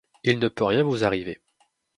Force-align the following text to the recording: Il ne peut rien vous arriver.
Il 0.23 0.39
ne 0.39 0.47
peut 0.47 0.63
rien 0.63 0.81
vous 0.81 1.03
arriver. 1.03 1.39